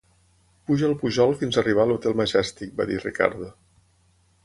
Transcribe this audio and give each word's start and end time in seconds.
"Puja 0.69 0.87
el 0.87 0.95
pujol 1.03 1.35
fins 1.43 1.59
a 1.59 1.61
arribar 1.63 1.85
a 1.85 1.89
l'Hotel 1.93 2.19
Majestic", 2.23 2.75
va 2.83 2.91
dir 2.93 3.01
Ricardo. 3.07 3.55